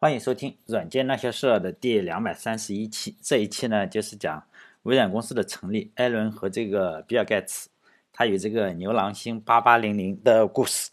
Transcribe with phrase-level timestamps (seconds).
[0.00, 3.16] 欢迎收听《软件那些事儿》的第两百三十一期。
[3.20, 4.44] 这一期呢，就是讲
[4.84, 7.68] 微软公司的成立，艾伦和这个比尔盖茨，
[8.12, 10.92] 他与这个牛郎星八八零零的故事。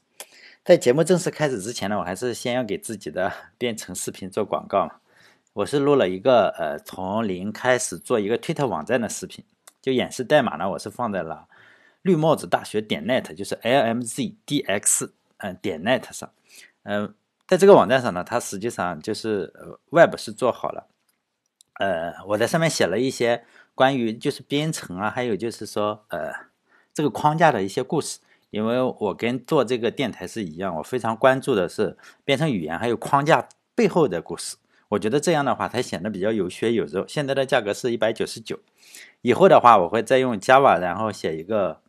[0.63, 4.95] 在节目正式开始之前呢，我还是先要给自己的 编程视频做广告嘛。
[5.53, 9.45] 我是录了一个呃，从零开始做一个推特网站的视频，
[9.83, 11.47] 就演示代码呢，我是放在了
[12.01, 16.31] 绿帽子大学点 net，就是 lmzdx 嗯点 net 上，
[16.81, 17.13] 嗯。
[17.48, 19.54] 在这个网站上呢，它实际上就是
[19.91, 20.88] ，Web 是做好了，
[21.79, 26.32] 呃，我在上面写了一些关于就是编程啊，还有就是说呃
[26.93, 28.19] 这个框架的一些故事。
[28.52, 34.55] 因为我跟做这个电台是一样，我非常关注的是编程语言还有框架背后的故事。
[34.88, 37.05] 我觉得这样的话才显得比较有血有肉。
[37.05, 38.58] 现在的价格是一百九十九，
[39.22, 41.81] 以后的话我会再用 Java 然后写一个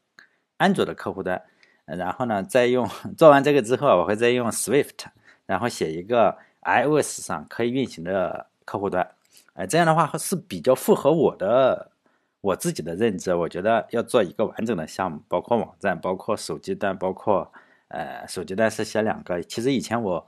[0.57, 1.41] 安卓的客户端，
[1.85, 5.05] 然后呢再用做完这个之后，我会再用 Swift。
[5.47, 9.09] 然后写一个 iOS 上可以运行的客户端，
[9.55, 11.93] 哎，这样的话是比较符合我的
[12.41, 13.33] 我自己的认知。
[13.33, 17.53] 我觉得要做一个完整的项目，包括网站，包括手机端，包括
[17.89, 19.41] 呃手机端是写两个。
[19.45, 20.27] 其实以前我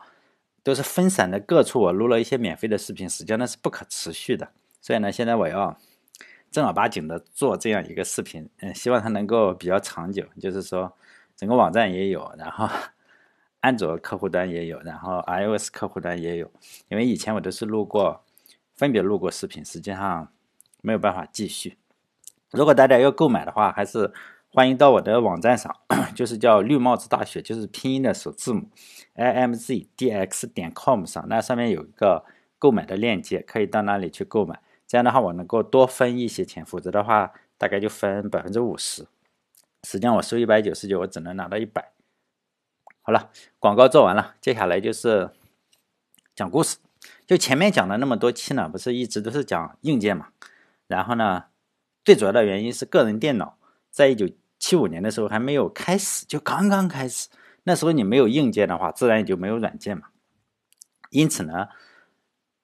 [0.62, 4.48] 都是分散的各处，我录了一些免费的视频，实际上那是不可持续的。
[4.80, 5.76] 所以呢，现在我要
[6.52, 10.92] 正儿八经的做这样一个视频，嗯，希望它能够比较长久，就是说
[11.36, 12.68] 整个网站也有，然后。
[13.68, 16.50] 安卓客户端也有，然后 iOS 客户端也有。
[16.88, 18.24] 因为以前我都是录过，
[18.74, 20.32] 分别录过视频，实际上
[20.80, 21.76] 没有办法继续。
[22.50, 24.10] 如果大家要购买的话，还是
[24.48, 25.76] 欢迎到我的网站上，
[26.16, 28.70] 就是叫绿帽子大学，就是拼音的首字母
[29.16, 32.24] i m z d x 点 com 上，那上面有一个
[32.58, 34.58] 购买的链接，可以到那里去购买。
[34.86, 39.06] 这样的话，我能够多分一些钱，否则的话，大概就分百分之五十。
[39.82, 41.92] 实际上我收一百九十九，我只能拿到一百。
[43.08, 45.30] 好了，广告做完了，接下来就是
[46.34, 46.76] 讲故事。
[47.26, 50.26] 就前面讲了那么多期呢，不是一直都是讲硬件嘛？
[50.88, 51.44] 然后呢，
[52.04, 53.56] 最主要的原因是个人电脑
[53.90, 57.30] 在一九七五年的时候还没有开始，就刚刚开始。
[57.62, 60.08] 那时候你没有硬件的话，自然也就没有软件嘛。
[61.08, 61.68] 因此呢，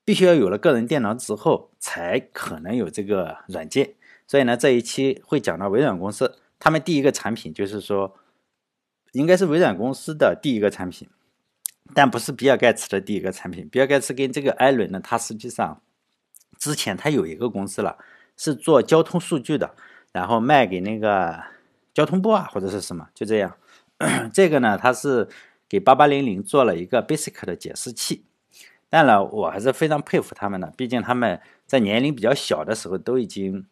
[0.04, 3.94] 必须要有了个人电脑之后，才可能有这个软件。
[4.26, 8.14] 所以呢，这一期会讲到微软公司，他们第一个产品就是说。
[9.14, 11.08] 应该是微软公司的第一个产品，
[11.94, 13.68] 但不是比尔盖茨的第一个产品。
[13.68, 15.80] 比尔盖茨跟这个艾伦呢，他实际上
[16.58, 17.96] 之前他有一个公司了，
[18.36, 19.74] 是做交通数据的，
[20.12, 21.42] 然后卖给那个
[21.94, 23.56] 交通部啊或者是什么，就这样。
[24.32, 25.28] 这个呢，他是
[25.68, 28.24] 给八八零零做了一个 Basic 的解释器。
[28.90, 33.64] 当然，我还是非常佩服他们的，毕竟他们在年龄比较小的时候都已经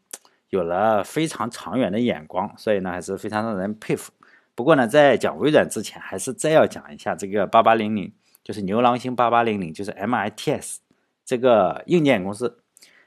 [0.50, 4.12] 有了非常长远的眼光，所以呢，还是非常让人佩服。
[4.54, 8.12] 不过呢，在讲微软之前，还是再要讲一下这个八八零零，
[8.44, 10.76] 就是牛郎星八八零零，就是 MITS
[11.24, 12.58] 这个硬件公司。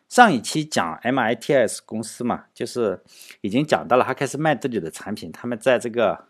[0.07, 3.03] 上一期讲 MITS 公司嘛，就是
[3.41, 6.25] 已经讲到了，他开始卖自己的产品，他们在这个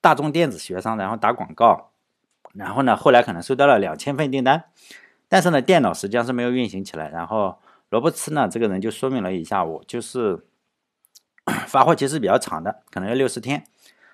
[0.00, 1.90] 大众电子学上，然后打广告，
[2.54, 4.64] 然后呢，后来可能收到了两千份订单，
[5.28, 7.08] 但是呢，电脑实际上是没有运行起来。
[7.10, 7.58] 然后
[7.90, 10.46] 罗伯茨呢，这个人就说明了一下，我就是
[11.66, 13.64] 发货期是比较长的，可能要六十天。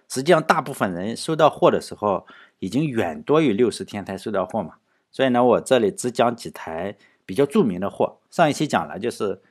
[0.09, 2.27] 实际上，大部分人收到货的时候，
[2.59, 4.75] 已经远多于六十天才收到货嘛。
[5.11, 6.97] 所以呢，我这里只讲几台
[7.27, 8.19] 比较著名的货。
[8.31, 9.43] 上一期讲了，就是，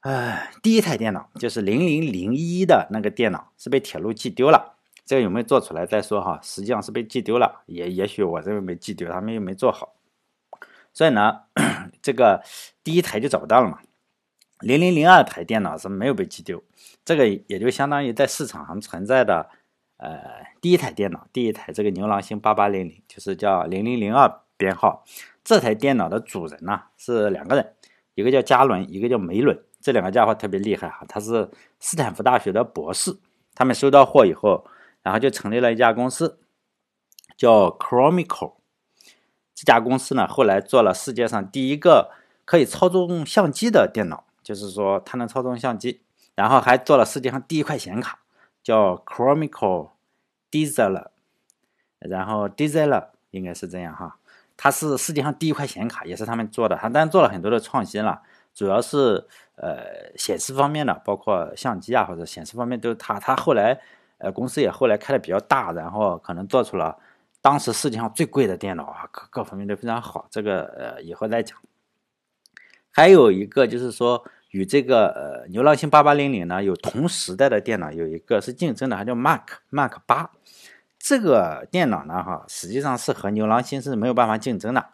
[0.00, 4.76] 唉，第一台电脑就是零零零一的那个电脑是被铁路寄丢了。
[5.06, 6.40] 这个有没有做出来再说哈？
[6.42, 9.94] 实际上是被寄丢了，也也许我认为没寄丢，他们又没做好。
[10.92, 11.40] 所以呢，
[12.00, 12.42] 这个
[12.82, 13.80] 第一台就找不到了嘛。
[14.64, 16.62] 零零零二台电脑是没有被寄丢，
[17.04, 19.50] 这个也就相当于在市场上存在的，
[19.98, 20.18] 呃，
[20.60, 25.04] 第一台电脑，第一台这个牛郎星八八零零，就是叫零零零二编号。
[25.44, 27.74] 这台电脑的主人呢是两个人，
[28.14, 33.14] 一个叫加伦，一个叫梅伦，这两个家伙特别厉害哈，他是斯坦福大学的博士。
[33.54, 34.66] 他们收到货以后，
[35.02, 36.40] 然后就成立了一家公司，
[37.36, 38.54] 叫 Chromical。
[39.54, 42.10] 这家公司呢后来做了世界上第一个
[42.44, 44.24] 可以操纵相机的电脑。
[44.44, 46.02] 就是说，它能操纵相机，
[46.36, 48.20] 然后还做了世界上第一块显卡，
[48.62, 49.90] 叫 Chromical
[50.50, 51.06] Dizer，
[51.98, 54.18] 然后 Dizer 应该是这样哈，
[54.56, 56.76] 它是世界上第一块显卡，也是他们做的。
[56.76, 58.22] 它当然做了很多的创新了，
[58.54, 59.26] 主要是
[59.56, 63.18] 呃显示方面的，包括相机啊或者显示方面都是他。
[63.18, 63.80] 他后来
[64.18, 66.96] 呃公司也后来开的比较大，然后可能做出了
[67.40, 70.28] 当时世界上最贵的电脑啊，各各方面都非常好。
[70.30, 71.58] 这个呃以后再讲。
[72.96, 74.24] 还有一个就是说，
[74.54, 80.30] 与这个呃牛郎星八八零零呢有同时代的电脑，有一个是竞争的，还叫 Mac Mac 八。
[80.96, 84.90] 这个电脑呢，哈，实际上是和牛郎星是没有办法竞争的。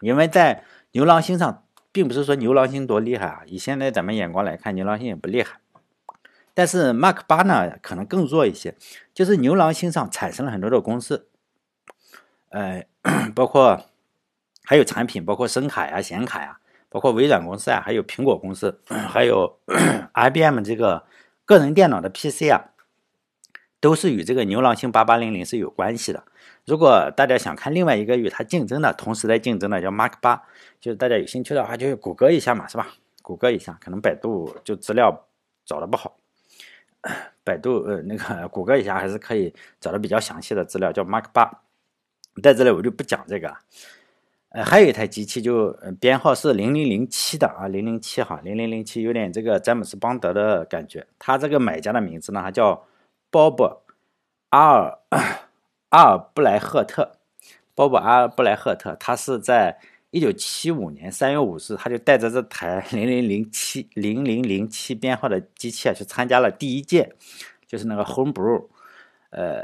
[0.00, 1.62] 因为在牛郎星上，
[1.92, 5.60] 并不是说牛郎星多厉害啊，以现在咱们眼光来看，牛郎星也不厉害。
[6.52, 8.74] 但是 Mark 八呢，可能更弱一些，
[9.14, 11.28] 就是牛郎星上产生了很多的公司，
[12.48, 12.84] 呃，
[13.32, 13.86] 包括
[14.64, 16.57] 还有产品，包括声卡呀、显卡呀，
[16.88, 19.58] 包括微软公司啊，还有苹果公司，还有
[20.14, 21.04] IBM 这个
[21.44, 22.70] 个人电脑的 PC 啊。
[23.80, 26.24] 都是与这个牛郎星八八零零是有关系的。
[26.64, 30.42] 如果大家想看另外一个与它竞争的，同时在竞争的叫 Mark 八，
[30.80, 32.88] 就是大家有兴趣的话，就谷歌一下嘛，是吧？
[33.22, 35.28] 谷歌一下，可能百度就资料
[35.64, 36.16] 找的不好，
[37.44, 41.62] 百度呃那个谷歌一下还是可以找到比较详细的资料，叫 Mark 八。
[42.42, 43.58] 在这里我就不讲这个了。
[44.64, 51.06] 还有一台机器就编号是零零零七的啊，零零七哈，零零零七有点这个詹姆斯邦德的感觉。
[51.18, 52.84] 它这个买家的名字呢，还叫。
[53.30, 53.56] 鲍勃·
[54.48, 54.98] 阿尔
[55.90, 57.18] 阿尔布莱赫特，
[57.74, 59.78] 鲍勃·阿尔布莱赫特，他是在
[60.12, 67.14] 一九七五年三月五日，他就带着这台 零零零七零零零七编号的机器啊，去参加了第一届，
[67.66, 68.68] 就是那个 Homebrew，
[69.28, 69.62] 呃，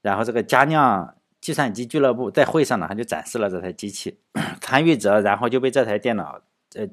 [0.00, 1.14] 然后这个佳酿
[1.44, 4.18] 计算机俱乐部在会上呢，他就展示了这台机器，
[4.62, 6.40] 参与者然后就被这台电脑，
[6.74, 6.88] 呃。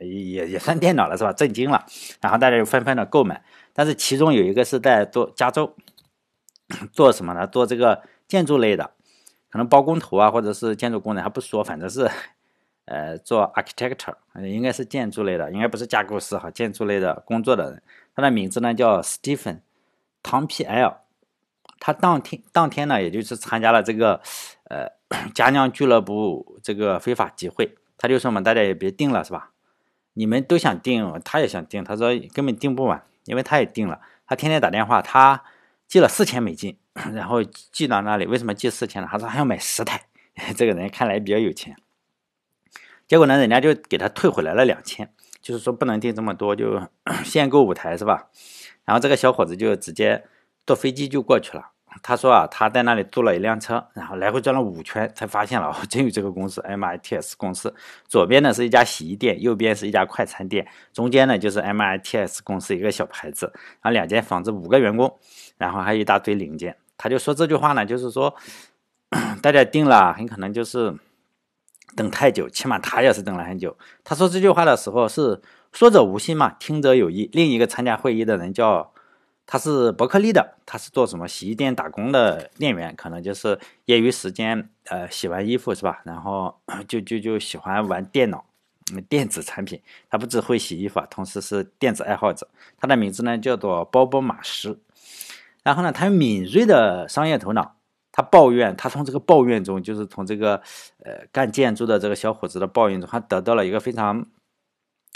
[0.00, 1.32] 也也算电脑了是吧？
[1.32, 1.84] 震惊了，
[2.20, 3.42] 然后大家就纷纷的购买。
[3.72, 5.74] 但是其中有一个是在做加州，
[6.92, 7.44] 做什么呢？
[7.48, 8.92] 做这个建筑类的，
[9.50, 12.08] 可能包工头啊，或者是建筑工人，还不说，反正是
[12.84, 17.82] 呃做 architecture，应该是建筑类的，应该不是架构师哈，建筑类的工作的人。
[18.14, 19.62] 他的名字呢叫 Stephen
[20.22, 20.94] 唐皮 L。
[21.80, 24.20] 他当天当天呢，也就是参加了这个
[24.64, 24.88] 呃
[25.34, 29.50] 佳酿俱乐部这个非法集会，他就说嘛，大家也别定了是吧？
[30.14, 31.84] 你们都想订，他也想订。
[31.84, 34.00] 他说根本订不完，因为他也订了。
[34.26, 35.44] 他天天打电话，他
[35.86, 36.76] 寄了四千美金，
[37.14, 38.26] 然后寄到那里。
[38.26, 39.08] 为什么寄四千呢？
[39.10, 40.02] 他说还要买十台。
[40.56, 41.76] 这个人看来比较有钱。
[43.06, 45.10] 结果呢，人家就给他退回来了两千，
[45.40, 46.82] 就是说不能订这么多，就
[47.24, 48.28] 限购五台，是吧？
[48.84, 50.24] 然后这个小伙子就直接
[50.68, 51.70] 坐飞机就过去了。
[52.02, 57.74] 他说啊，他在那里租了一辆车，然后来回转了五圈，才发现了哦，真有这个公司 MITS 公司。
[58.06, 63.50] 左边呢是一家洗衣店，右边是一家快餐店，中间呢就是 MITS 公司一个小牌子。
[63.80, 65.18] 然后两间房子，五个员工，
[65.56, 66.76] 然后还有一大堆零件。
[66.98, 68.34] 他就说这句话呢，就是说
[69.40, 70.94] 大家定了，很可能就是
[71.96, 73.74] 等太久，起码他也是等了很久。
[74.04, 75.40] 他说这句话的时候是
[75.72, 77.30] 说者无心嘛，听者有意。
[77.32, 78.92] 另一个参加会议的人叫。
[79.50, 86.02] 他是伯克利的，他是做什么洗衣店打工的店员，可能就是业余时间，呃，洗完衣服是吧？
[86.04, 86.54] 然后
[86.86, 88.44] 就就就喜欢玩电脑，
[89.08, 89.80] 电子产品。
[90.10, 92.46] 他不只会洗衣服，同时是电子爱好者。
[92.76, 94.82] 他的名字呢叫做鲍勃马斯。
[95.62, 97.76] 然后呢，他有敏锐的商业头脑。
[98.12, 100.56] 他抱怨，他从这个抱怨中，就是从这个
[101.04, 104.26] 呃干建筑的这个小伙子的抱怨中，他得到了一个非常。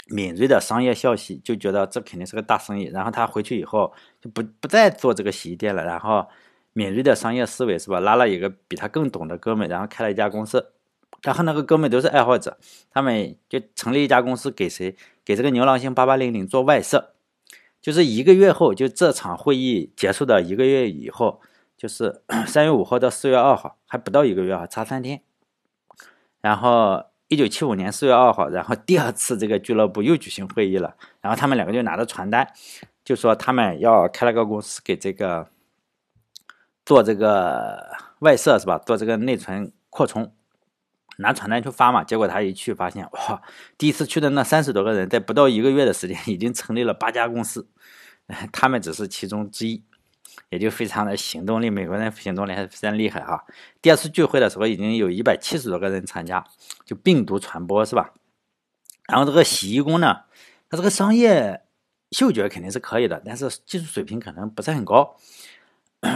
[0.07, 2.85] 敏锐的商业消息，就觉得这肯定是个大生意。
[2.85, 5.83] 然后他回去以后就不不再做这个洗衣店了。
[5.85, 6.27] 然后
[6.73, 7.99] 敏锐的商业思维是吧？
[7.99, 10.73] 拉了一个比他更懂的哥们，然后开了一家公司。
[11.21, 12.57] 他和那个哥们都是爱好者，
[12.91, 14.95] 他们就成立一家公司，给谁？
[15.23, 17.13] 给这个牛郎星八八零零做外设。
[17.81, 21.39] 就是一个月后，就这场会议结束的一个月以后，
[21.77, 25.21] 就是 三月五号到四月二号，还不到一个月啊，差三天。
[26.41, 27.05] 然后。
[27.33, 32.47] 一九七五年四月二号，然后第二次这个俱乐部又举行会议了，然后他们两个就拿着传单，
[33.03, 35.49] 就说他们要开了个公司给这个
[36.85, 38.77] 做这个外设是吧？
[38.77, 40.31] 做这个内存扩充，
[41.17, 42.03] 拿传单去发嘛。
[42.03, 43.41] 结果他一去发现，哇，
[43.79, 47.67] 第一次去的那三十多个人，在不到一个月的时间，已经成立了八家公司，
[48.53, 49.83] 他们只是其中之一。
[50.49, 53.45] 也就非常的行动力，美国人行动力还是非常厉害哈。
[53.81, 56.45] 第二次聚会的时候，已经有一百七十多个人参加，
[56.85, 58.11] 就病毒传播是吧？
[59.07, 60.21] 然后这个洗衣工呢，
[60.69, 61.61] 他这个商业
[62.11, 65.15] 嗅觉肯定是可以的，但是技术水平可能不是很高。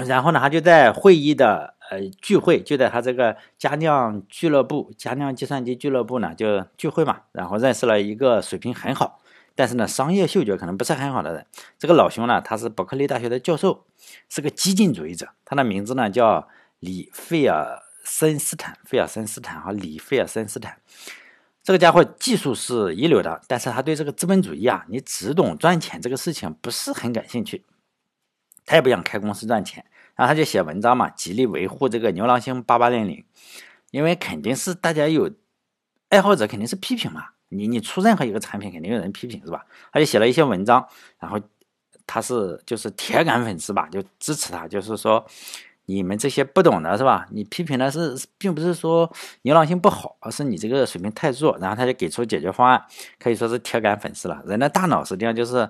[0.05, 9.21] 然后呢，他就在会议的呃聚会，就在他这个佳酿俱乐部、佳酿计算机俱乐部呢就聚会嘛，然后认识了一个水平很好。
[9.57, 11.43] 但是呢，商业嗅觉可能不是很好的人。
[11.79, 13.87] 这个老兄呢，他是伯克利大学的教授，
[14.29, 15.29] 是个激进主义者。
[15.43, 16.47] 他的名字呢叫
[16.77, 20.79] 李费尔森斯坦，费尔森斯坦和李费尔森斯坦。
[21.63, 27.65] 这个家伙技术是一流的，但是他对这个资本主义啊，你只懂赚钱这个事情不是很感兴趣。
[28.63, 29.83] 他也不想开公司赚钱，
[30.15, 33.25] 然后他就写文章嘛，极力维护这个牛郎星八八零零，
[33.89, 35.31] 因为肯定是大家有
[36.09, 37.29] 爱好者，肯定是批评嘛。
[37.49, 39.65] 你你出任何一个产品，肯定有人批评是吧？
[39.91, 40.85] 他就写了一些文章，
[41.19, 41.39] 然后
[42.05, 45.25] 他是就是铁杆粉丝吧，就支持他，就是说
[45.85, 47.25] 你们这些不懂的是吧？
[47.31, 49.09] 你批评的是，并不是说
[49.43, 51.57] 牛郎星不好，而是你这个水平太弱。
[51.59, 52.85] 然后他就给出解决方案，
[53.19, 54.43] 可以说是铁杆粉丝了。
[54.45, 55.69] 人的大脑实际上就是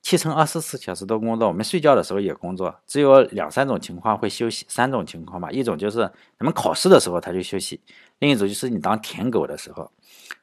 [0.00, 5.50] 七乘二十四小时都工作，我们睡觉的时候也工作，只有两三种情况会休息，三种情况吧。
[5.50, 5.98] 一种就是
[6.38, 7.80] 咱们考试的时候他就休息，
[8.18, 9.90] 另一种就是你当舔狗的时候，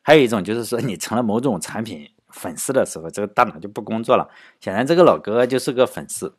[0.01, 4.29] 还有一种就是说你成了某种产品粉丝的时候，这个大脑就不工作了。
[4.59, 6.35] 显然这个老哥就是个粉丝。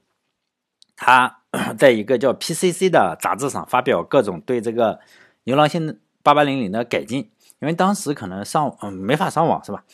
[0.96, 1.42] 他
[1.76, 4.98] 在一个叫 PCC 的杂志上发表各种对这个
[5.44, 9.84] 牛郎星八八零零的改进，因为当时可能上嗯没法上网是吧？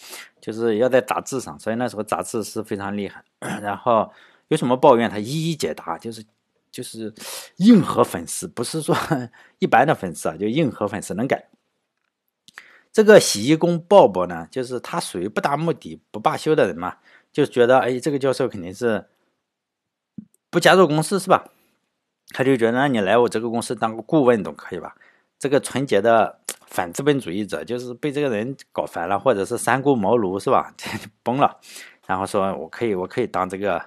[0.40, 3.24] 就是要在杂志上，所以那时候杂志是非常厉害。
[3.60, 4.12] 然后
[4.46, 6.24] 有什么抱怨，他一一解答，就是
[6.72, 7.14] 就是
[7.58, 8.96] 硬核粉丝，不是说
[9.60, 11.48] 一般的粉丝啊，就硬核粉丝能改。
[12.92, 16.96] 这个洗衣工鲍勃呢，就是他属于不达目的不罢休的人嘛，
[17.32, 19.06] 就觉得哎，这个教授肯定是。
[20.50, 21.48] 不加入公司是吧？
[22.34, 24.94] 他就觉得，那你来我这个公司当个顾问总可以吧？
[25.38, 30.90] 这个纯洁的反资本主义者，就是被这个人搞烦了，或者是三顾茅庐是吧这？
[31.24, 31.58] 崩了，
[32.06, 33.82] 然后说我可以，我可以当这个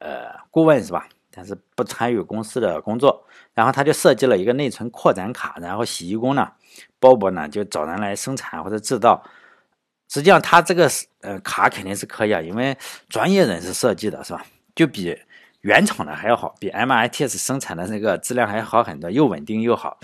[0.00, 1.08] 呃顾问是吧？
[1.34, 3.26] 但是不参与公司的工作。
[3.52, 6.52] 然后他就设计了一个内存扩展卡，然后洗衣工呢，
[6.98, 9.22] 鲍勃呢就找人来生产或者制造。
[10.08, 10.88] 实际上他这个
[11.20, 12.76] 呃卡肯定是可以啊，因为
[13.08, 14.44] 专业人士设计的是吧？
[14.74, 15.18] 就比。
[15.64, 19.98] 原厂的还要好，比 MITS 生产的那个质量还要好很多，又稳定又好。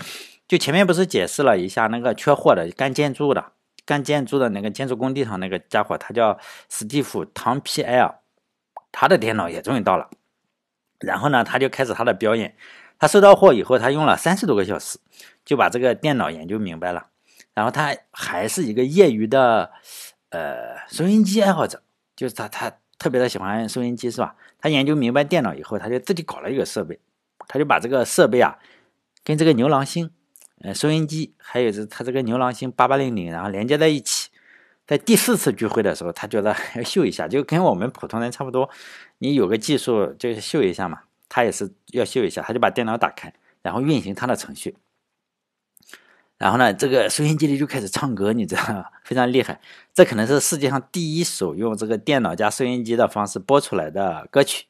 [0.47, 3.51] 就前面不是解释了一下那个缺货的干建筑的
[3.85, 6.35] 干建筑的那个建筑工地上那个家伙，他叫
[6.67, 8.15] 史蒂夫唐皮埃尔，
[8.91, 10.09] 他的电脑也终于到了。
[11.01, 12.55] 然后呢，他就开始他的表演。
[12.97, 14.99] 他收到货以后，他用了三十多个小时
[15.43, 17.07] 就把这个电脑研究明白了。
[17.53, 19.71] 然后他还是一个业余的
[20.29, 21.81] 呃收音机爱好者，
[22.15, 22.71] 就是他他。
[23.01, 24.35] 特别的喜欢收音机是吧？
[24.59, 26.99] 他研究明白电脑以后，他就自己搞了一个设备，
[27.47, 28.59] 他就把这个设备啊，
[29.23, 30.11] 跟这个牛郎星，
[30.61, 34.20] 呃，收音机，还有是他这个牛郎星八八零零，然后连接在一起。
[34.91, 38.69] 在第四次聚会的时候，他觉得要 秀一下，就跟我们普通人差不多，
[39.19, 44.75] 你有个技术就是秀一下嘛，他也是要秀一下，他就把电脑打开，然后运行他的程序。
[46.37, 48.83] 然后呢，这个收音机里就开始唱歌，你知道吗？
[49.05, 49.61] 非常厉害。
[49.93, 54.65] 这可能是世界上第一首用这个电脑加收音机的方式播出来的歌曲。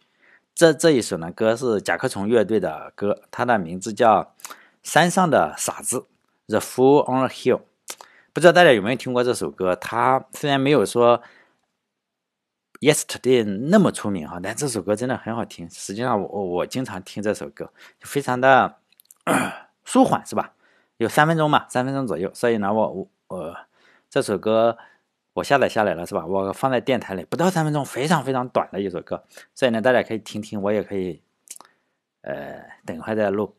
[0.54, 4.22] 这这一首呢，歌是甲壳虫乐队的歌，它的名字叫
[4.84, 5.98] 《山上的傻子》
[6.46, 7.62] （The Fool on the Hill）。
[8.34, 9.76] 不知道大家有没有听过这首歌？
[9.76, 11.20] 它虽然没有说
[12.80, 15.70] 《Yesterday》那么出名哈，但这首歌真的很好听。
[15.70, 18.78] 实际上，我我经常听这首歌，非常的
[19.84, 20.54] 舒缓，是吧？
[20.98, 23.58] 有三分钟嘛，三分钟左右，所以呢，我我我
[24.10, 24.78] 这首歌
[25.34, 26.26] 我下载下来了，是吧？
[26.26, 29.24] 我放在电台里，不到三分钟，非常非常短的一首歌，
[29.54, 31.22] 所以呢，大家可以听听，我也可以，
[32.22, 33.56] 呃，等一会再录。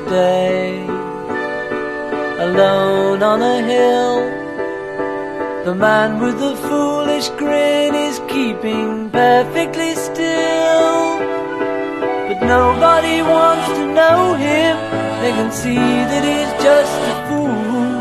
[0.00, 0.86] Day,
[2.46, 4.16] alone on a hill.
[5.64, 11.18] The man with the foolish grin is keeping perfectly still.
[12.28, 14.76] But nobody wants to know him,
[15.22, 15.74] they can see
[16.10, 17.96] that he's just a fool.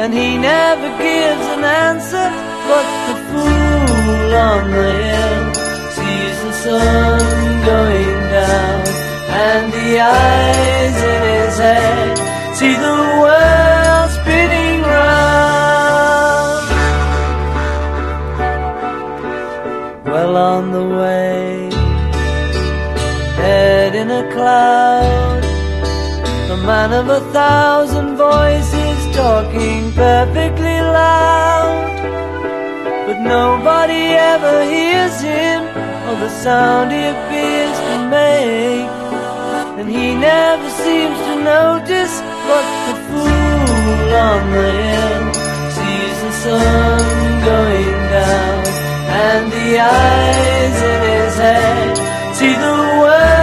[0.00, 2.28] And he never gives an answer,
[2.70, 5.54] but the fool on the hill
[5.96, 12.16] sees the sun going down and the eyes in his head
[12.56, 16.66] see the world spinning round.
[20.04, 21.70] Well on the way,
[23.36, 25.42] head in a cloud,
[26.48, 31.98] the man of a thousand voices talking perfectly loud.
[33.06, 35.62] But nobody ever hears him
[36.08, 38.99] or the sound he appears to make.
[39.80, 45.32] And he never seems to notice But the fool on the hill
[45.72, 47.00] Sees the sun
[47.48, 48.66] going down
[49.24, 51.96] And the eyes in his head
[52.36, 53.39] See the world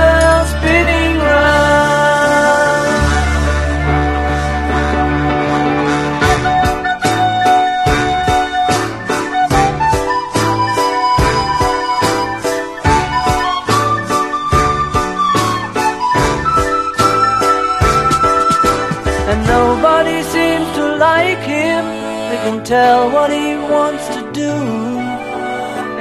[22.68, 24.52] tell what he wants to do.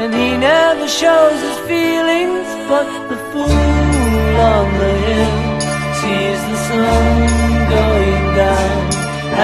[0.00, 5.60] And he never shows his feelings, but the fool on the hill
[6.00, 8.94] sees the sun going down.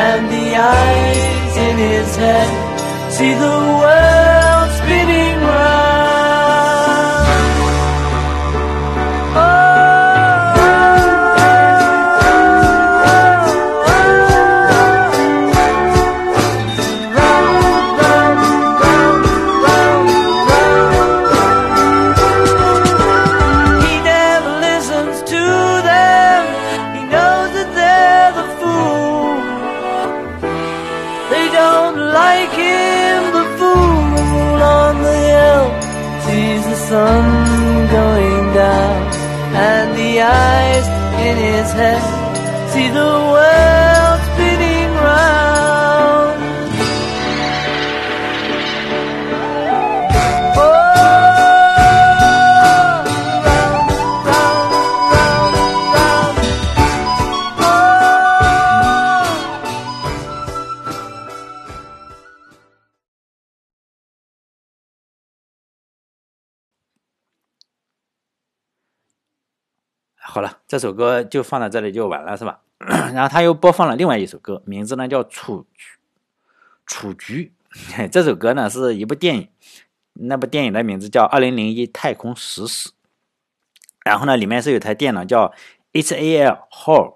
[0.04, 4.41] And the eyes in his head see the world
[42.72, 43.81] see the world
[70.42, 72.60] 了，这首歌就放到这里就完了，是吧？
[73.14, 75.84] 然后他又播放了另外一首歌，名字呢叫《雏菊》。
[76.84, 77.52] 雏菊
[78.10, 79.48] 这首歌呢是一部电影，
[80.14, 82.90] 那部电影的名字叫《二零零一太空食史》。
[84.04, 85.54] 然后呢，里面是有台电脑叫
[85.92, 87.14] HAL Hall，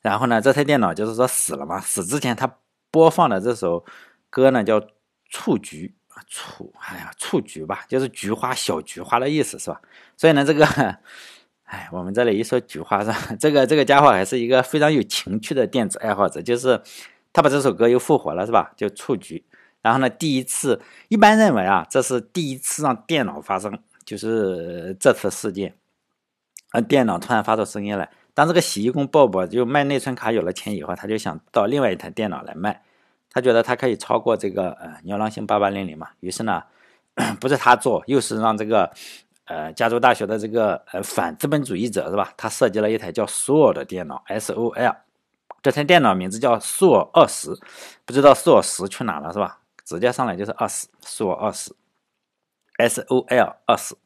[0.00, 2.56] 然后呢，这台电脑就是说死了嘛，死之前他
[2.92, 3.84] 播放的这首
[4.30, 4.80] 歌呢叫
[5.28, 5.92] 《雏菊》，
[6.28, 9.80] 雏，哎呀，雏菊吧，就是菊花、小菊花的意思，是吧？
[10.16, 10.64] 所以呢，这个。
[11.68, 13.18] 哎，我们这里一说菊花是吧？
[13.38, 16.80] 这个这个家伙还是一个非常有情趣的电子爱好者，就是
[17.30, 18.72] 他把这首歌又复活了，是吧？
[18.74, 19.44] 就雏菊。
[19.82, 25.74] 然后呢，第一次一般认为啊，这是第一次让电脑发生，就是这次事件，
[26.70, 28.10] 啊，电脑突然发出声音来。
[28.32, 32.82] 当这个洗衣工鲍勃就卖内存卡有了钱以后，他就想到另外一台电脑来卖，
[33.30, 36.08] 他觉得他可以超过这个呃牛郎星八八零零嘛。
[36.20, 36.62] 于是呢，
[37.38, 38.90] 不是他做，又是让这个。
[39.48, 42.32] 呃，加州大学的这个呃反资本主义者是吧？
[42.36, 44.96] 他设计了一台叫 Sol 的电脑，S-O-L，
[45.62, 47.58] 这台电脑名字叫 Sol 二十，
[48.04, 49.60] 不知道 Sol 十去哪了是吧？
[49.84, 51.74] 直接上来就是二十，Sol 二十
[52.76, 53.96] ，S-O-L 二十。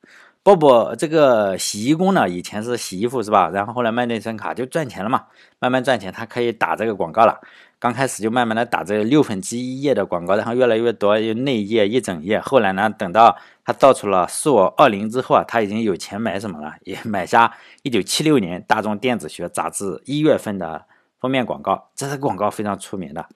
[0.45, 3.49] 鲍勃这个洗衣工呢，以前是洗衣服是吧？
[3.51, 5.27] 然后后来卖内存卡就赚钱了嘛，
[5.59, 7.41] 慢慢赚钱，他可以打这个广告了。
[7.83, 12.39] 刚开始就慢慢的打这六分之一页的广告，然后越来越多，有内页一整页。
[12.39, 16.75] 后来呢，等到他造出了硕二零之后啊，他已经有钱买什么了？
[16.87, 20.87] 也买下一九七六年《大众电子学》杂志一月份的
[21.19, 23.27] 封面广告，这是广告非常出名的。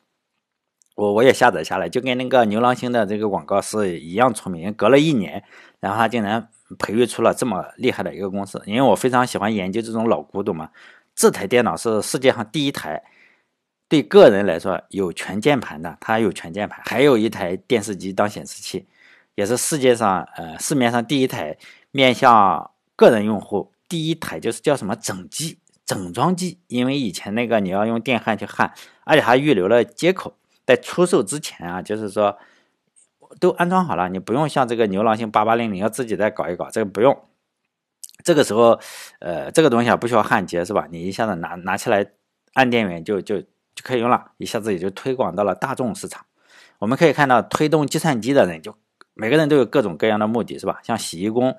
[0.95, 4.73] 我我也下载下来，就跟那个牛郎星的这个广告是一样出名。
[4.75, 5.43] 隔了一年，
[5.81, 8.63] 然后他竟然培育出了这么厉害的一个公司。
[8.65, 10.71] 因为我非常喜欢研究这种老古董嘛，
[11.17, 13.03] 这台电脑是世界上第一台。
[13.89, 18.85] 对个人来说有全键盘的，它有全键盘，还有一台电视机当显示器，
[19.37, 21.57] 也是世界上呃市面上第一台
[21.93, 28.73] 面向个人用户第一台就是叫什么整机整装机，因为以前那个你要用电焊去焊，
[29.05, 32.37] 而且还预留了接口，在出售之前啊，就是说
[33.39, 37.17] 都安装好了，你不用像这个牛郎星八八零零要自己再搞一搞，这个不用。
[38.25, 38.81] 这个时候，
[39.21, 40.89] 呃，这个东西啊不需要焊接是吧？
[40.91, 42.05] 你一下子拿拿起来
[42.55, 43.41] 按电源就就。
[43.77, 46.25] 就可以用了，一下子也就推广到了大众市场。
[46.79, 48.75] 我们可以看到，推动计算机的人就
[49.15, 50.81] 每个人都有各种各样的目的，是吧？
[50.83, 51.57] 像洗衣工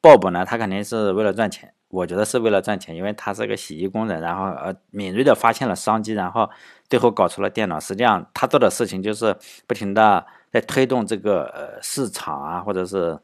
[0.00, 6.50] 鲍勃呢，他肯定是为了赚钱，我觉得是为了赚钱，因为他是个洗衣工人，然后呃敏锐的发现了商机，然后
[6.88, 7.78] 最后搞出了电脑。
[7.78, 13.18] 实际上他做的事情就是不停的在推动这个呃市场啊，或者是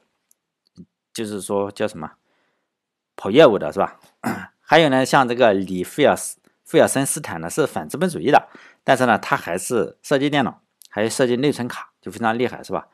[1.12, 2.12] 就是说叫什么
[3.16, 3.98] 跑业务的是吧？
[4.62, 6.38] 还有呢，像这个李菲尔斯。
[6.66, 8.48] 费尔森斯坦呢是反资本主义的，
[8.84, 12.88] 但是呢，他还是设计电脑，还有设计内存卡，就非常厉害，是吧？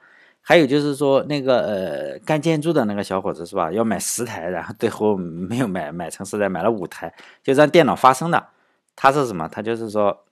[0.44, 3.70] 还有就是说那个呃干建筑的那个小伙子是吧？
[3.72, 8.48] 要买十台，然后最后没有买买成十台，买了五台，就让电脑发声的。
[8.94, 9.48] 他是什么？
[9.48, 10.24] 他就是说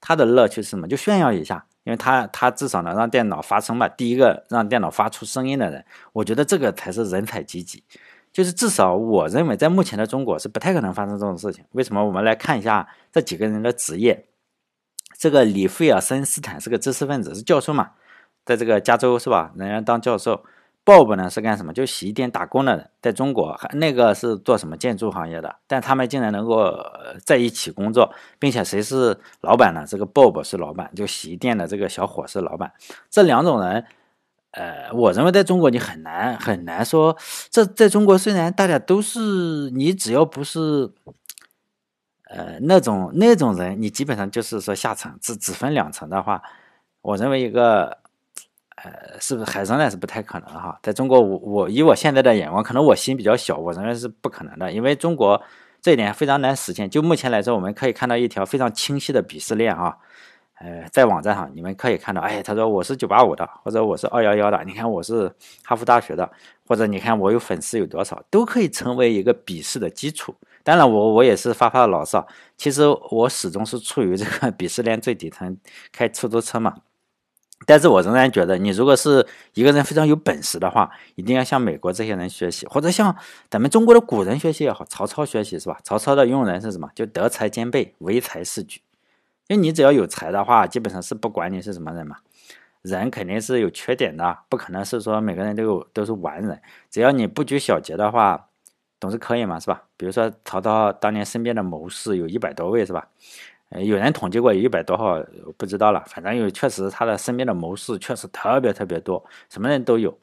[0.00, 0.88] 他的乐趣是什么？
[0.88, 3.86] 就炫耀一下，因为他他至少能让电脑发声嘛。
[3.86, 5.84] 第一个让电脑发出声音的人，
[6.14, 7.84] 我觉得这个才是人才济济。
[8.38, 11.64] 就是至少我认为，在目前的中国是不太可能发生这种事情。
[11.72, 12.04] 为什么？
[12.04, 14.28] 我们来看一下这几个人的职业。
[15.18, 17.90] 这个里费尔森斯坦是个知识分子，是教授嘛，
[18.44, 19.52] 在这个加州是吧？
[19.56, 20.44] 人家当教授。
[20.84, 21.72] Bob 呢是干什么？
[21.72, 26.80] 就洗衣店打工的人，在中国那个是做什么建筑行业的，但他们竟然能够
[27.26, 29.84] 在一起工作，并且谁是老板呢？
[29.84, 32.72] 这个 Bob 是老板，就洗衣店的这个小伙是老板。
[33.10, 33.84] 这两种人，
[34.58, 37.16] 呃，我认为在中国你很难很难说，
[37.48, 40.90] 这在中国虽然大家都是你只要不是，
[42.28, 46.42] 呃，那种那种人，你基本上就是说下层只只分两层的话，
[47.02, 47.98] 我认为一个。
[48.80, 50.78] 呃，是不是还仍然是不太可能哈？
[50.84, 55.42] 在中国，我我以我现在的眼光，可能我心比较小，我认为是不可能的，因为中国
[55.82, 56.88] 这一点非常难实现。
[56.88, 59.96] 就目前来说，我们可以看到一条非常清晰的鄙视链啊。
[60.60, 65.32] 呃，在网站上你们可以看到，哎，他说我是九八五的，或者我是二幺幺的，你看我是
[65.64, 66.28] 哈佛大学的，
[66.66, 70.34] 或者你看我有粉丝有多少，都可以成为一个鄙视的基础。
[70.64, 75.56] 当然，我我也是发发牢骚，其实我始终是处于这个 鄙视链最底层，
[75.92, 76.74] 开出租车嘛。
[77.66, 83.14] 但是我仍然觉得，你如果是一个人非常有本事的话，一定要向美国这些人学习，或者向
[83.50, 85.78] 咱们中国的古人学习也好，曹操学习是吧？
[85.82, 86.88] 曹操的用人是什么？
[86.94, 88.80] 就德才兼备，唯才是举。
[89.48, 92.16] 因为你只要有才的话，基本上是不管你是什么人嘛。
[92.82, 96.60] 人肯定是有缺点的，不可能是说每个人都有都是完人。
[96.88, 98.48] 只要你不拘小节的话，
[99.00, 99.82] 总是可以嘛，是吧？
[99.96, 103.08] 比如说曹操当年身边的谋士有一百多位，是吧？
[103.70, 105.20] 有人统计过有一百多号，
[105.56, 106.02] 不知道了。
[106.06, 110.16] 反正有，确实他的身边的谋士确实特别特别多，什么人都有。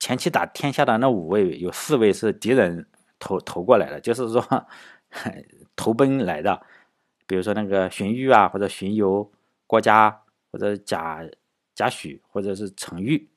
[0.00, 2.86] 前期打天下的那五位，有四位是敌人
[3.18, 4.66] 投投过来的，就是说
[5.76, 6.60] 投奔来的。
[7.26, 9.30] 比如说那个荀彧啊，或者荀攸、
[9.66, 11.20] 郭嘉，或者贾
[11.74, 13.28] 贾诩，或者是程昱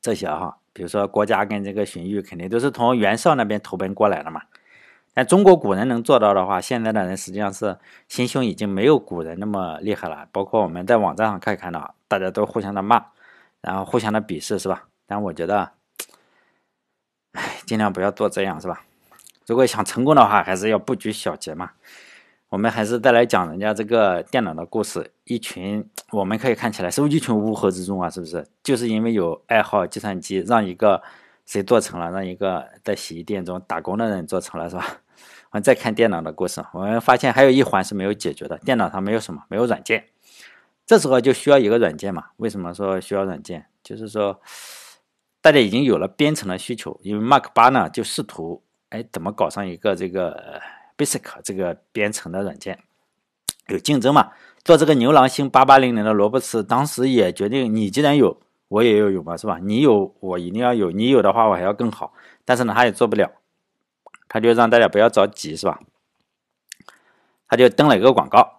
[0.00, 0.58] 这些哈。
[0.72, 4.42] 比如说郭嘉跟这个荀彧，肯定都是从袁绍那边投奔过来的嘛。
[5.12, 10.28] 但中国古人能做到的话，现在的人实际上是心胸已经没有古人那么厉害了。
[10.30, 13.06] 包括我们在网站上可以看到，大家都互相的骂，
[13.60, 14.86] 然后互相的鄙视，是吧？
[15.06, 15.72] 但我觉得，
[17.32, 18.84] 唉，尽量不要做这样，是吧？
[19.46, 21.72] 如果想成功的话，还是要不拘小节嘛。
[22.50, 25.12] 我们还是再来讲人家这个电脑的故事。
[25.24, 28.08] 一群我们可以看起来是一群乌合之众啊？
[28.08, 28.46] 是不是？
[28.62, 31.02] 就是因为有爱好计算机，让一个
[31.44, 34.84] 谁做成了，让一个在洗衣店中打工的人做成了，是吧？
[35.50, 40.06] 我们再看电脑的故事，我们发现还有一环是没有解决的，电脑上没有什么，没有软件。
[40.86, 42.28] 这时候就需要一个软件嘛？
[42.38, 43.66] 为什么说需要软件？
[43.82, 44.40] 就是说，
[45.42, 50.60] 大家已经有了编程的需求，因为 Mark 八呢就试图，哎，怎么搞上一个这个
[50.98, 52.80] Basic 这个编程的软件？
[53.68, 54.32] 有竞争嘛？
[54.64, 59.58] 做这个牛郎星八八零零的罗伯茨当时也决定，你既然有，我也要有嘛，是吧？
[59.62, 62.12] 你有，我一定要有，你有的话我还要更好。
[62.44, 63.30] 但是呢，他也做不了。
[64.28, 65.80] 他就让大家不要着急，是吧？
[67.48, 68.57] 他就登了一个广告，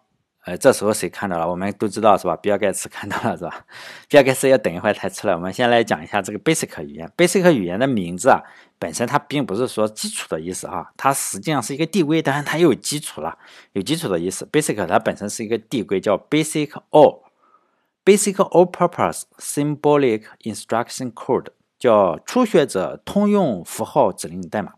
[0.49, 1.47] 呃，这时候谁看到了？
[1.47, 2.35] 我们都知道，是吧？
[2.35, 3.65] 比尔盖茨看到了，是吧？
[4.07, 5.35] 比尔盖茨要等一会儿才出来。
[5.35, 7.07] 我们先来讲一下这个 Basic 语言。
[7.15, 8.41] Basic 语言的名字啊，
[8.79, 13.37] 本身它并不是说基础的意思哈，它实际上是一个递归，当然它又有基础了，
[13.73, 14.43] 有基础的意思。
[14.51, 24.73] Basic 它本身是一个递归，叫 Basic All，Basic All-Purpose Symbolic Instruction Code，叫初学者通用符号指令代码。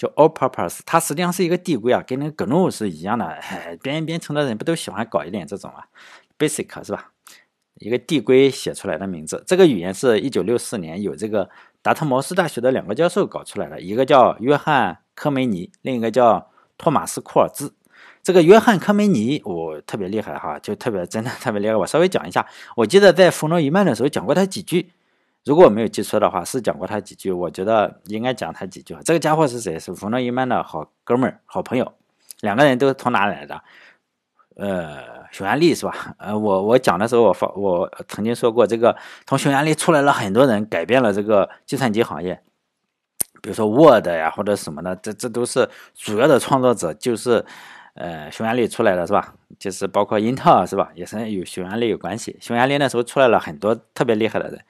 [0.00, 3.38] 叫 all-purpose，它实际上是一个递归啊，跟那个 GNU 是一样的。
[3.82, 5.84] 编编程的人不都喜欢搞一点这种啊
[6.38, 7.10] ？Basic 是吧？
[7.74, 9.44] 一个递归写出来的名字。
[9.46, 11.50] 这个语言是一九六四年有这个
[11.82, 17.74] 达特茅斯大学的两个教授搞出来的，一个叫约翰科梅尼，另一个叫托马斯库尔兹。
[18.22, 21.76] 这个约翰科梅尼我特别厉害哈，就特别真的特别厉害。
[21.76, 24.92] 我稍微讲一下，我记得在弗诺伊曼的时候讲过他几句。
[25.44, 28.94] 如果我没有记错的话，是讲过他几句，我觉得应该讲他几句。
[29.04, 29.78] 这个家伙是谁？
[29.78, 31.92] 是冯诺依曼的好哥们儿、好朋友，
[32.40, 33.62] 两个人都是从哪来的？
[34.56, 36.14] 呃，匈牙利是吧？
[36.18, 38.94] 呃，我我讲的时候，我发我曾经说过，这个
[39.26, 42.38] 从匈牙利出来了很多人，改变了这个计算机行业，
[43.40, 47.42] 比如说 Word 呀或者什么的，这这都是主要的创作者，就是
[47.94, 49.32] 呃匈牙利出来的是吧？
[49.58, 50.90] 就是包括英特尔是吧？
[50.94, 52.36] 也是有匈牙利有关系。
[52.42, 54.60] 匈牙利那时候出来了很多特别厉害的人。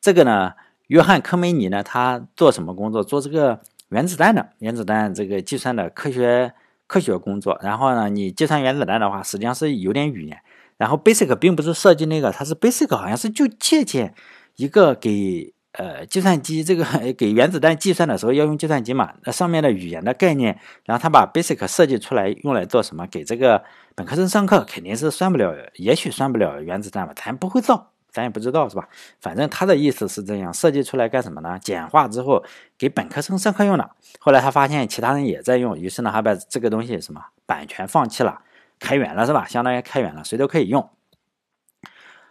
[0.00, 0.52] 这个呢，
[0.86, 3.04] 约翰科梅尼呢，他做什么工作？
[3.04, 3.60] 做这个
[3.90, 6.52] 原子弹的，原子弹这个计算的科学
[6.86, 7.58] 科学工作。
[7.62, 10.38] 然后呢，你计算原子弹的话，实际上是有点语言。
[10.78, 14.14] 然后 Basic 并不是设计那个，它是 Basic 好像是就借鉴
[14.56, 23.06] 一个给呃计算机这个 给原子弹计算的时候要用计算机嘛，那上面的语言的概念，然后他把 Basic 设计出来用来做什么？
[23.08, 23.62] 给这个
[23.94, 27.90] 本科生上课肯定是算不了，也许算不了原子弹吧，咱不会造。
[28.12, 28.88] 咱也不知道是吧？
[29.20, 31.58] 反正他的意思是这样，设计出来干什么呢？
[31.62, 32.44] 简化之后
[32.76, 33.90] 给本科生上课用的。
[34.18, 38.42] 后来他发现其他人也在用，于是呢，他把这个东西什么版权放弃了，
[38.78, 39.46] 开源了是吧？
[39.46, 40.88] 相当于开源了，谁都可以用。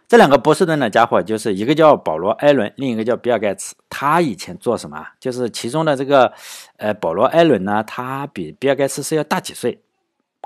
[0.06, 3.76] 这两个波士顿的家伙，就是一个叫保罗·艾伦，另一个叫比尔·盖茨。
[3.88, 5.06] 他以前做什么？
[5.20, 6.32] 就是其中的这个，
[6.78, 9.80] 呃，保罗·艾伦呢，他比比尔·盖茨是要大几岁，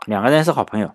[0.07, 0.93] 两个人是好朋友。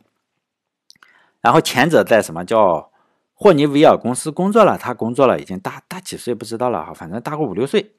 [1.41, 2.91] 然后前者在什么叫
[3.39, 7.93] 霍尼韦尔公司工作了，他工作了已经大大几岁不知道了哈，反正大个五六岁。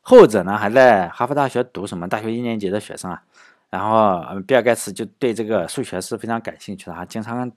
[0.00, 3.22] 后者呢还在哈佛大学读什么大学一年级的学生啊。
[3.70, 7.50] 然后比尔·盖茨就对这个数学是非常感兴趣的，他经常。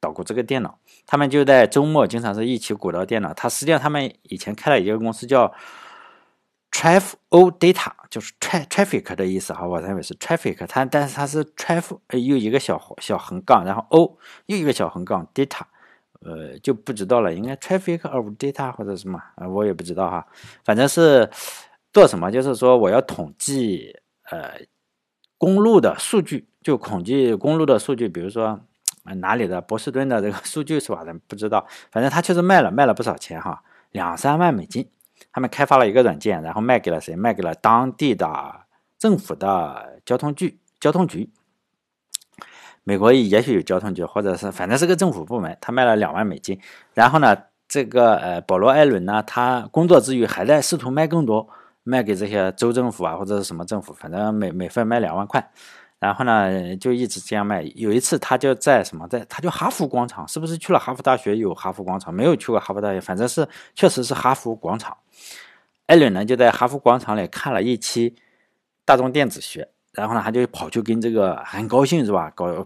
[0.00, 3.34] 捣鼓这个电脑，他们就在周末经常是一起鼓捣电脑。
[3.34, 5.52] 他实际上他们以前开了一个公司叫
[6.70, 10.64] Traffic Data，就是 traffic 的意思哈，我认为是 traffic。
[10.68, 15.62] 它但是它是 traffic 又一个小小横杠，然后 O 又一个小横杠 data，
[16.20, 20.26] 呃就不知道了，应该 traffic of data 或者什么啊，我也不知道哈。
[20.64, 21.30] 反正是
[21.92, 23.96] 做什么，就是说我要统计
[24.30, 24.60] 呃
[25.36, 28.60] 公路的数据，就统计公路的数据，比如说。
[29.22, 31.02] 哪里的波士顿的这个数据是吧？
[31.02, 34.86] 咱不知道，反正他确实卖了，卖了不少钱哈，两三万美金。
[35.32, 37.16] 他们开发了一个软件，然后卖给了谁？
[37.16, 38.26] 卖给了当地的
[38.98, 40.58] 政府的交通局。
[40.78, 41.30] 交通局，
[42.88, 45.54] 美国也许有交通局，或者是反正是个政府部门。
[45.60, 46.58] 他卖了两万美金。
[46.94, 47.36] 然后呢，
[47.68, 51.46] 这个呃，保罗·艾伦呢，他工作之余还在试图卖更多，
[51.82, 55.50] 卖给这些州政府啊，或者是什么政府，反正每每份卖两万块。
[55.98, 57.60] 然后呢，就一直这样卖。
[57.74, 61.36] 有一次，他就在什么，在他就哈佛广场，是不是去了哈佛大学？
[61.36, 64.96] 有哈佛广场，没有去过哈佛大学，反正是确实是哈佛广场。
[65.84, 68.16] 艾伦呢，就在哈佛广场里看了一期
[68.86, 72.32] 大众电子学，然后呢，他就跑去跟这个很高兴是吧？
[72.34, 72.64] 搞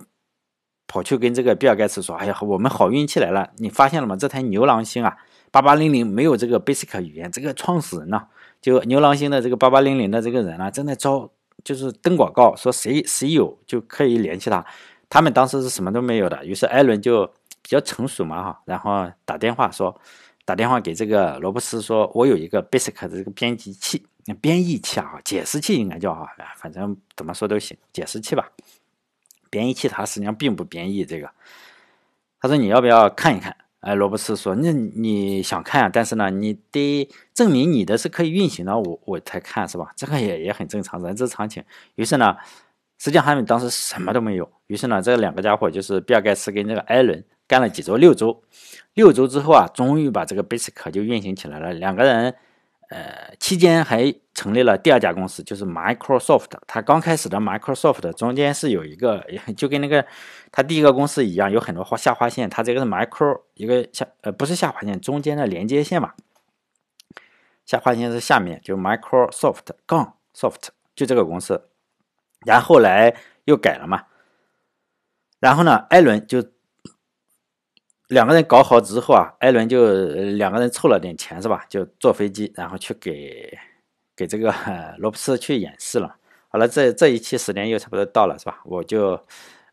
[0.92, 3.48] 跑去跟这个比尔盖茨说：“哎呀，我们好运气来了！
[3.56, 4.14] 你发现了吗？
[4.14, 5.16] 这台牛郎星啊，
[5.50, 8.26] 八八零零没有这个 Basic 语言，这个创始人呢，
[8.60, 11.30] 就牛郎星的这个八八零零的这个人呢，正在招。”
[11.64, 14.66] 就是登广告说谁谁有就可以联系他，
[15.08, 17.24] 他们当时是什么都没有的，于是艾伦就
[17.62, 19.96] 比较成熟嘛哈，然后打电话说，
[20.44, 24.04] 打电话给这个罗伯斯说，我有一个 Basic 的这个编辑器、
[24.40, 26.26] 编译器啊，解释器应该叫哈，
[26.56, 28.50] 反正怎么说都行，解释器吧，
[29.52, 31.30] 编译器它实际上并不编译这个，
[32.40, 33.54] 他说你要不要看一看？
[33.80, 35.90] 哎，罗伯斯说：“那你想看啊？
[35.92, 39.92] 但是呢，你得证明你的是可以运行的，我我才看，是吧？
[39.96, 41.62] 这个也也很正常，人之常情。
[41.96, 42.36] 于是呢，
[42.98, 44.50] 实际上他们当时什么都没有。
[44.68, 48.42] 于是呢，这两个家伙就是比尔盖茨跟这个艾伦干了几周，六周，
[48.94, 51.72] 六周之后啊，终于把这个 Basic 就运行起来了。
[51.74, 52.34] 两个人。”
[52.92, 56.50] 呃，期间还成立了第二家公司，就是 Microsoft。
[56.66, 59.26] 他刚开始的 Microsoft 中间是有一个，
[59.56, 60.04] 就跟那个
[60.50, 62.50] 他第一个公司一样，有很多划下划线。
[62.50, 66.12] 他这个是 Micro 一个下，呃，不是下划线，中间的连接线嘛。
[67.64, 71.70] 下划线是下面，就 Microsoft 杠 Soft，就这个公司。
[72.44, 74.04] 然后来又改了嘛。
[75.40, 76.44] 然后呢，艾伦就。
[78.12, 79.90] 两个人搞好之后啊，艾伦就
[80.36, 81.64] 两个人凑了点钱是吧？
[81.68, 83.58] 就坐飞机，然后去给
[84.14, 84.54] 给这个
[84.98, 86.14] 罗布斯去演示了。
[86.48, 88.60] 好了，这这一期时间又差不多到了是吧？
[88.66, 89.18] 我就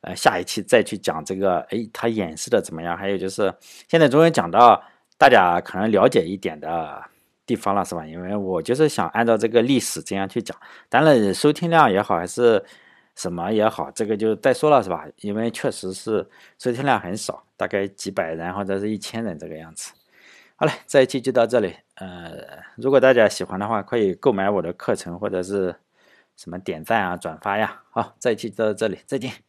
[0.01, 2.95] 呃下一期再去讲这个，哎，他演示的怎么样？
[2.95, 3.53] 还有就是
[3.89, 4.81] 现在终于讲到
[5.17, 7.03] 大家可能了解一点的
[7.45, 8.05] 地方了是吧？
[8.05, 12.63] 因为我就是想按照这个历史这样去讲，当然收听量也好还是。
[13.15, 15.05] 什么也好，这个就再说了是吧？
[15.17, 16.25] 因为确实是
[16.57, 19.91] 收听量很少，大概几百人或者是一千人这个样子。
[20.55, 21.75] 好了，这一期就到这里。
[21.95, 25.75] 呃，如果大家喜欢的话，可以购买我的课程或者是
[26.37, 27.83] 什么点赞啊、转发呀。
[27.91, 29.48] 好，这一期就到这里，再见。